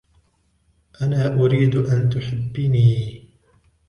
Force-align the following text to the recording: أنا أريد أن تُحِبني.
أنا 1.01 1.33
أريد 1.33 1.75
أن 1.75 2.09
تُحِبني. 2.09 3.21